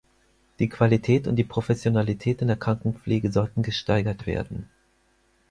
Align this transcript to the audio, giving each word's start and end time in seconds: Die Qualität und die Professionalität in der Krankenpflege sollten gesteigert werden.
Die 0.57 0.67
Qualität 0.67 1.27
und 1.27 1.35
die 1.35 1.43
Professionalität 1.43 2.41
in 2.41 2.47
der 2.47 2.57
Krankenpflege 2.57 3.31
sollten 3.31 3.61
gesteigert 3.61 4.25
werden. 4.25 4.67